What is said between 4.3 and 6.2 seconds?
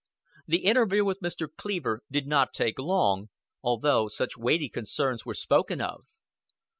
weighty concerns were spoken of.